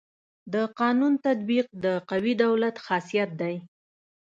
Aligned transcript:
د 0.53 0.55
قانون 0.79 1.13
تطبیق 1.25 1.67
د 1.83 1.85
قوي 2.09 2.33
دولت 2.43 2.75
خاصيت 2.85 3.29
دی. 3.41 3.55